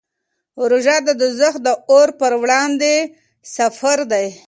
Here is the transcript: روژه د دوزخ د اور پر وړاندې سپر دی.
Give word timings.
روژه 0.71 0.97
د 1.07 1.09
دوزخ 1.21 1.53
د 1.65 1.67
اور 1.91 2.09
پر 2.19 2.33
وړاندې 2.41 2.93
سپر 3.53 3.99
دی. 4.11 4.27